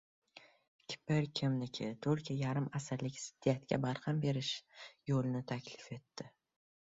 Kipr 0.93 1.25
kimniki? 1.39 1.89
Turkiya 2.05 2.37
yarim 2.45 2.69
asrlik 2.79 3.19
ziddiyatga 3.25 3.79
barham 3.83 4.23
berish 4.23 4.51
yo‘lini 5.11 5.43
taklif 5.55 5.93
etdi 5.99 6.31